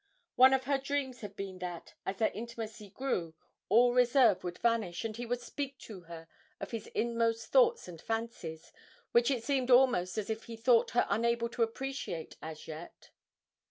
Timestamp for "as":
2.07-2.17, 10.17-10.31, 12.41-12.67